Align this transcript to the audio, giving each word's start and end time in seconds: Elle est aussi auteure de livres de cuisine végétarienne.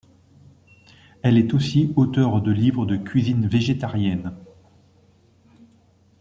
Elle 1.21 1.37
est 1.37 1.53
aussi 1.53 1.93
auteure 1.95 2.41
de 2.41 2.51
livres 2.51 2.87
de 2.87 2.97
cuisine 2.97 3.45
végétarienne. 3.47 4.33